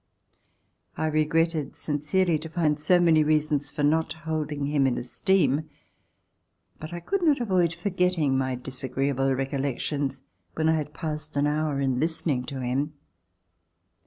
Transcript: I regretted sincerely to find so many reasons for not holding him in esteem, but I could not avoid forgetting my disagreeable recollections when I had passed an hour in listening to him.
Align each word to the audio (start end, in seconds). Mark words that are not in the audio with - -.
I 0.97 1.05
regretted 1.05 1.75
sincerely 1.75 2.39
to 2.39 2.49
find 2.49 2.79
so 2.79 2.99
many 2.99 3.23
reasons 3.23 3.69
for 3.69 3.83
not 3.83 4.13
holding 4.13 4.65
him 4.65 4.87
in 4.87 4.97
esteem, 4.97 5.69
but 6.79 6.91
I 6.91 6.99
could 6.99 7.21
not 7.21 7.39
avoid 7.39 7.71
forgetting 7.75 8.35
my 8.35 8.55
disagreeable 8.55 9.35
recollections 9.35 10.23
when 10.55 10.69
I 10.69 10.73
had 10.73 10.95
passed 10.95 11.37
an 11.37 11.45
hour 11.45 11.79
in 11.79 11.99
listening 11.99 12.45
to 12.45 12.61
him. 12.61 12.93